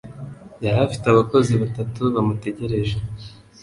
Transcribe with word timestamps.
Yari 0.63 0.79
afite 0.87 1.05
abakozi 1.09 1.51
batatu 1.61 2.01
bamutegereje. 2.15 2.95